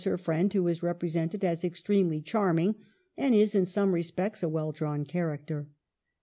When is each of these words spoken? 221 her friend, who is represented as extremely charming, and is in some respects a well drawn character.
221 0.03 0.17
her 0.19 0.23
friend, 0.23 0.51
who 0.55 0.67
is 0.67 0.81
represented 0.81 1.45
as 1.45 1.63
extremely 1.63 2.19
charming, 2.21 2.73
and 3.15 3.35
is 3.35 3.53
in 3.53 3.67
some 3.67 3.93
respects 3.93 4.41
a 4.41 4.49
well 4.49 4.71
drawn 4.71 5.05
character. 5.05 5.67